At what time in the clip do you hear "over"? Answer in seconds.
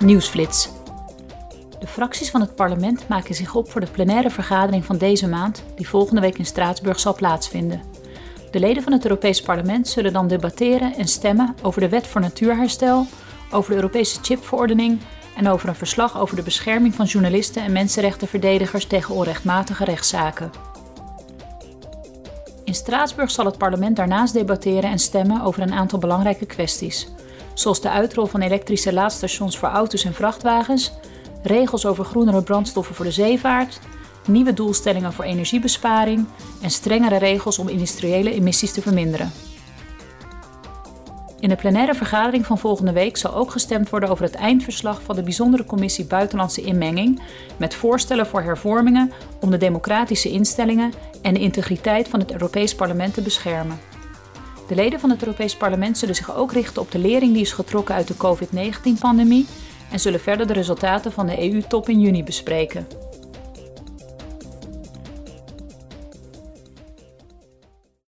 11.62-11.80, 13.50-13.70, 15.48-15.68, 16.18-16.36, 25.42-25.62, 31.86-32.04, 44.08-44.24